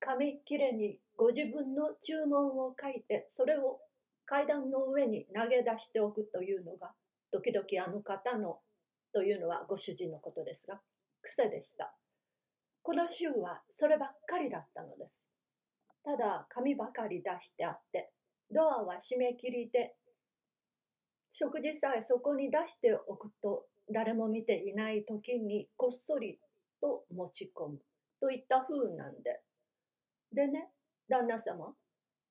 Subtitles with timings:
[0.00, 3.80] 紙切れにご自分の注文を書いて、それを
[4.24, 6.92] 階段の上に投げ出しておくというのが、
[7.30, 8.58] 時々あの方の
[9.12, 10.80] というのはご主人のことですが、
[11.22, 11.94] 癖でした。
[12.82, 15.22] この週はそればっかりだったのです。
[16.02, 18.10] ただ紙ばかり出してあって、
[18.50, 19.94] ドアは閉め切りで、
[21.34, 26.38] 食事さえそこに出しておくと誰も見ていない時にこっそり
[26.80, 27.78] と持ち込む
[28.20, 29.40] といった風なんで。
[30.32, 30.70] でね、
[31.08, 31.74] 旦那様、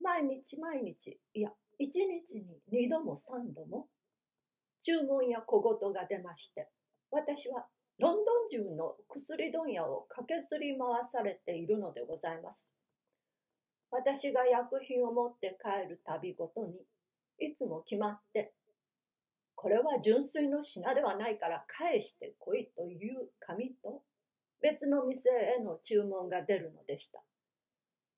[0.00, 3.88] 毎日毎日、いや、一日に二度も三度も、
[4.82, 6.68] 注文や小言が出まして、
[7.10, 7.66] 私は
[7.98, 12.68] ロンドン中の薬問屋を駆けずり回されているのでございます。
[13.90, 16.74] 私が薬品を持って帰るたびごとに、
[17.38, 18.54] いつも決まって、
[19.54, 24.02] これは純粋の品ではないから返してこいという紙と、
[24.62, 27.22] 別の店への注文が出るのでした。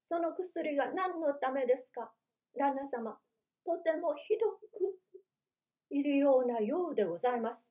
[0.07, 2.13] その薬が何のためですか？
[2.59, 3.19] 旦那様、
[3.65, 4.61] とてもひどく
[5.91, 7.71] いるようなようでございます。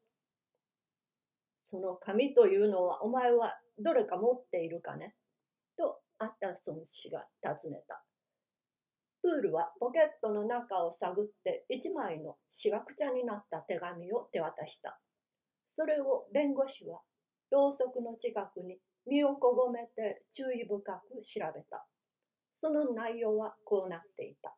[1.63, 5.15] その紙というのはお前はどれか持っているかね？
[5.77, 8.03] とアッタソン氏が尋ねた。
[9.21, 14.99] プールはポケットの中を探って一枚のしわくちゃになった手紙を手渡した。
[15.67, 16.99] それを弁護士は
[17.51, 21.85] ろうそくの近くに身をこごめて注意深く調べた。
[22.63, 24.55] その内容はこうなっていた。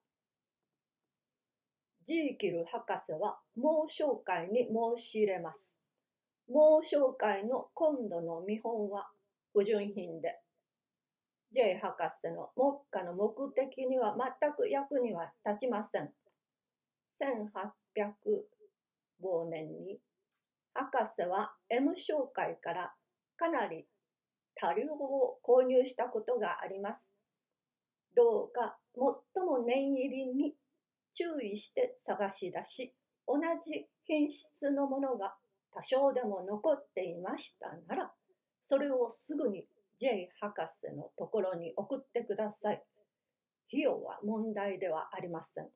[2.04, 5.76] ジーキル博士は猛紹介に申し入れます。
[6.48, 9.10] 猛紹介の今度の見本は
[9.54, 10.40] 不純品で、
[11.52, 16.12] J 博士の目下の目的には全く役には立ちません。
[17.20, 18.12] 1800
[19.50, 19.98] 年に、
[20.76, 22.94] 博士は M 紹介から
[23.36, 23.88] かなり
[24.54, 27.15] 多量を購入したことがあります。
[28.16, 30.54] どうか最も念入りに
[31.14, 32.94] 注意して探し出し、
[33.28, 35.36] 同じ品質のものが
[35.74, 38.12] 多少でも残っていましたなら、
[38.62, 39.66] それをすぐに
[39.98, 42.82] J 博士のところに送ってください。
[43.68, 45.68] 費用は問題ではありません。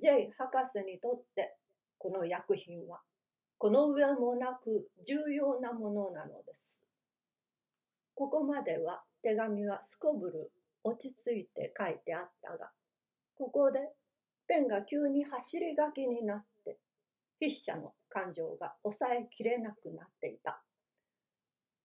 [0.00, 1.54] J 博士にとって
[1.98, 3.00] この薬品は
[3.58, 6.82] この上もなく重要なものなのです。
[8.14, 10.50] ここまでは手紙はすこぶる
[10.84, 12.70] 落ち着いて書いてあったが、
[13.36, 13.80] ここで
[14.46, 16.78] ペンが急に走り書きになって
[17.38, 20.62] 筆者の感情が抑えきれなくなっていた。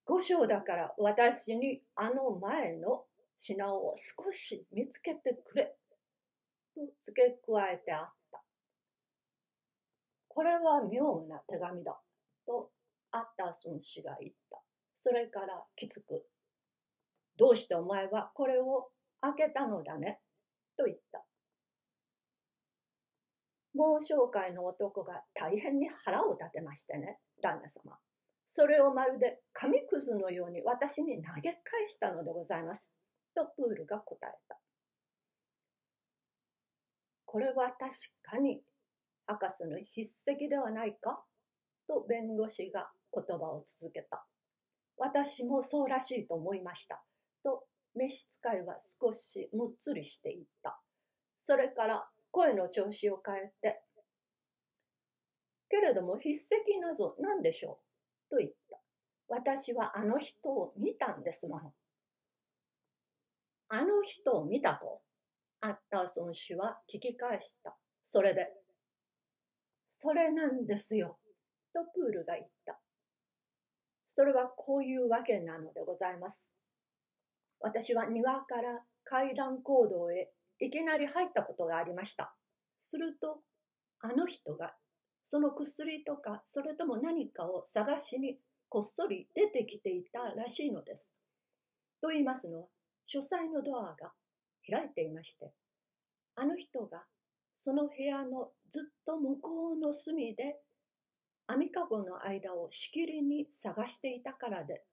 [0.05, 3.05] 五章だから私にあの前の
[3.39, 5.75] 品を少し見つけてくれ。
[6.75, 8.43] と付け加えてあった。
[10.27, 11.97] これは妙な手紙だ。
[12.45, 12.69] と
[13.11, 14.61] アッターソン氏が言った。
[14.95, 16.25] それからきつく。
[17.37, 18.89] どうしてお前はこれを
[19.21, 20.19] 開けたのだね？
[20.77, 21.23] と言った。
[23.73, 27.97] 猛商会の男が大変に腹を立てましてね、旦那様。
[28.47, 32.93] それをまるで紙くずのように私に投げ返したのでございます。
[33.35, 34.57] とプールが答えた。
[37.25, 37.91] これは確
[38.21, 38.61] かに
[39.25, 40.07] 博士の筆
[40.45, 41.25] 跡ではないか？
[41.87, 44.25] と弁護士が言葉を続けた。
[44.97, 47.03] 私もそうらしいと思いました。
[47.95, 50.79] 召使いは少しむっつりしていった。
[51.37, 53.81] それから声の調子を変えて、
[55.69, 57.79] けれども筆跡なぞ何でしょ
[58.29, 58.35] う？
[58.35, 58.77] と言った。
[59.27, 61.73] 私はあの人を見たんですもの。
[63.69, 65.01] あの人を見たと、
[65.61, 67.75] アッターソン氏は聞き返した。
[68.03, 68.47] それで、
[69.89, 71.17] それなんですよ、
[71.73, 72.79] とプールが言った。
[74.07, 76.54] それはこういうわけなのでございます。
[77.59, 82.35] 私は庭から階段行動へいきなり入ったことがありました。
[82.79, 83.39] すると、
[84.01, 84.73] あの人が
[85.23, 88.37] その薬とかそれとも何かを探しに
[88.69, 91.11] こっそり出てきていたらしいのです。
[92.01, 92.67] と言いますのは、
[93.07, 94.13] 書斎のドアが
[94.69, 95.51] 開いていまして、
[96.35, 97.03] あの人が
[97.57, 100.57] その部屋のずっと向こうの隅で
[101.47, 104.83] 網かごの間をしきりに探していたからで、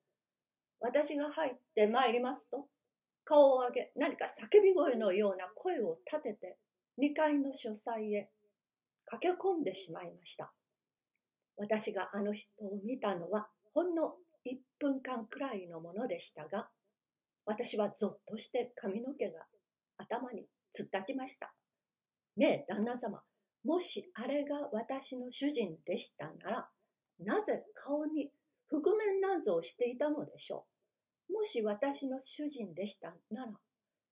[0.82, 2.66] 私が入ってまいりますと、
[3.24, 6.58] 顔を上げ、何か叫び声のような声を立てて、
[6.98, 8.28] 2階の書斎へ
[9.06, 10.52] 駆け込んでしまいました。
[11.56, 14.14] 私があの人を見たのは、ほんの
[14.44, 16.68] 1分間くらいのものでしたが、
[17.46, 19.46] 私はぞっとして髪の毛が
[19.98, 20.42] 頭に
[20.76, 21.54] 突っ立ちました。
[22.36, 23.22] ねえ、旦那様、
[23.64, 26.68] もしあれが私の主人でしたなら、
[27.20, 28.32] なぜ顔に
[28.68, 30.71] 覆面なんぞをしていたのでしょう？
[31.32, 33.52] もし私の主人でしたなら、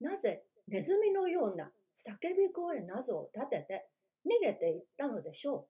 [0.00, 3.88] なぜネズミのような叫び声などを立てて
[4.26, 5.69] 逃げていったのでしょ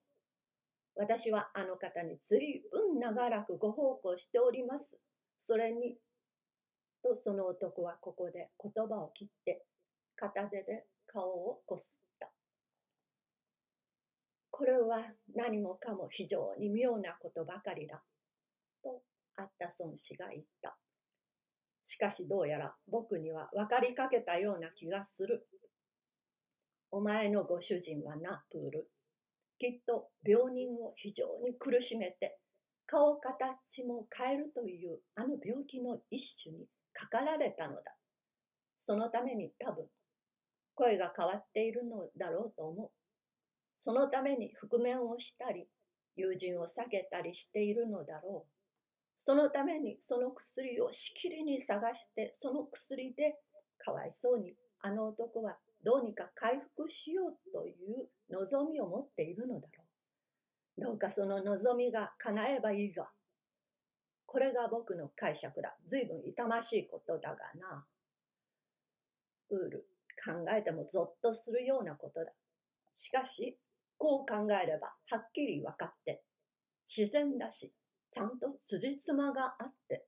[0.95, 1.01] う？
[1.01, 4.99] 私はあの方に随分長らくご奉公しております。
[5.39, 5.97] それに、
[7.03, 9.63] とその男はここで言葉を切って
[10.15, 12.29] 片手で顔をこすった。
[14.51, 15.01] これは
[15.35, 18.03] 何もかも非常に妙なことばかりだ。
[18.83, 19.01] と
[19.37, 20.77] アッタソン氏が言った。
[21.83, 25.47] しかしどうやら僕には分かりかけたような気がする。
[26.91, 28.89] お前のご主人はな、プール。
[29.57, 32.37] きっと病人を非常に苦しめて、
[32.85, 37.95] 顔形も変えるというあの病気の一種にかかられたのだ。
[38.79, 39.85] そのために多分、
[40.75, 42.89] 声が変わっているのだろうと思う。
[43.77, 45.67] そのために覆面をしたり、
[46.15, 48.60] 友人を避けたりしているのだろう。
[49.23, 53.35] そのためにその薬をしきりに探して、その薬で
[53.77, 59.83] かわいそうにあの男はどうにか回復しようという望みを持っているのだろ
[60.79, 60.81] う。
[60.81, 63.09] どうかその望みが叶えばいいが。
[64.25, 65.75] これが僕の解釈だ。
[65.87, 67.85] 随分痛ましいことだがな。
[69.51, 69.85] ウール、
[70.25, 72.31] 考えてもゾッとするようなことだ。
[72.95, 73.59] しかし、
[73.99, 76.23] こう考えればはっきり分かって、
[76.87, 77.71] 自然だし、
[78.11, 80.05] ちゃんと辻褄があって、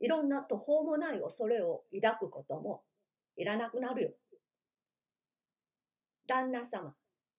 [0.00, 2.82] いろんな途方もない恐れを抱くことも
[3.36, 4.10] いらなくなるよ。
[6.26, 6.92] 旦那様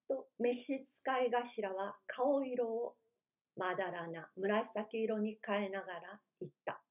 [0.08, 0.54] と召
[0.86, 2.96] 使い頭は顔色を
[3.58, 6.87] まだらな紫色に変えながら言った。